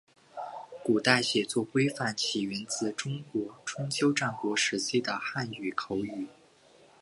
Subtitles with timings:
[0.83, 6.25] 古代写作规范起源自中国春秋战国时期的汉语口语。